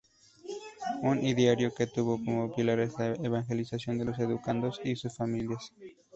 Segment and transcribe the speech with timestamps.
[1.03, 5.71] Un ideario que tuvo como pilares la evangelización de los educandos y sus familias.